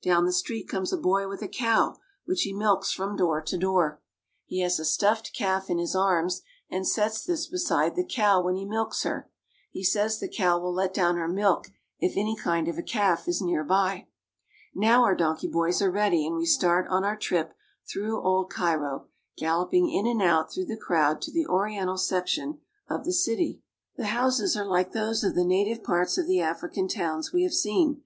Down 0.00 0.26
the 0.26 0.32
street 0.32 0.68
comes 0.68 0.92
a 0.92 0.96
boy 0.96 1.26
with 1.26 1.42
a 1.42 1.48
cow, 1.48 1.96
which 2.24 2.42
he 2.42 2.52
milks 2.52 2.92
from 2.92 3.16
door 3.16 3.42
to 3.42 3.58
door. 3.58 4.00
He 4.46 4.60
has 4.60 4.78
a 4.78 4.84
stuffed 4.84 5.32
calf 5.36 5.68
in 5.68 5.78
his 5.78 5.96
arms 5.96 6.42
and 6.70 6.86
sets 6.86 7.24
this 7.24 7.48
beside 7.48 7.96
the 7.96 8.04
cow 8.06 8.40
when 8.44 8.54
he 8.54 8.64
milks 8.64 9.02
her; 9.02 9.28
he 9.72 9.82
says 9.82 10.20
the 10.20 10.28
cow 10.28 10.60
will 10.60 10.72
let 10.72 10.94
down 10.94 11.16
her 11.16 11.26
milk 11.26 11.64
if 11.98 12.12
"^^.^ 12.12 12.16
any 12.16 12.36
kind 12.36 12.68
of 12.68 12.78
a 12.78 12.82
calf 12.84 13.26
is 13.26 13.42
near 13.42 13.64
by. 13.64 14.06
Now 14.72 15.02
our 15.02 15.16
donkey 15.16 15.48
boys 15.48 15.82
are 15.82 15.90
ready, 15.90 16.24
and 16.28 16.36
we 16.36 16.46
start 16.46 16.86
on 16.88 17.02
our 17.02 17.16
trip 17.16 17.52
through 17.90 18.22
old 18.22 18.50
Cairo, 18.50 19.08
galloping 19.36 19.90
in 19.90 20.06
and 20.06 20.22
out 20.22 20.52
through 20.52 20.66
the 20.66 20.76
crowd 20.76 21.20
to. 21.22 21.32
the 21.32 21.48
oriental 21.48 21.98
section 21.98 22.60
of 22.88 23.04
the 23.04 23.12
city. 23.12 23.64
The 23.96 24.06
houses 24.14 24.56
are 24.56 24.64
like 24.64 24.92
those 24.92 25.24
of 25.24 25.34
the 25.34 25.44
native 25.44 25.82
parts 25.82 26.18
of 26.18 26.28
the 26.28 26.38
African 26.40 26.86
towns 26.86 27.32
we 27.32 27.42
have 27.42 27.52
seen. 27.52 28.04